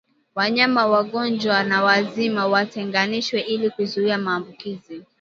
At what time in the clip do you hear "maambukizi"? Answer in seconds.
4.17-5.03